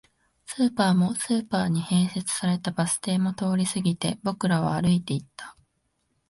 [0.47, 5.55] スーパーも、スーパーに併設されたバス停も通り過ぎて、僕らは歩いていった